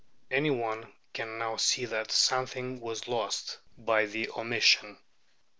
Any 0.31 0.49
one 0.49 0.91
can 1.13 1.37
now 1.37 1.57
see 1.57 1.85
that 1.85 2.09
something 2.11 2.79
was 2.81 3.07
lost 3.07 3.59
by 3.77 4.07
the 4.07 4.31
omission. 4.31 4.97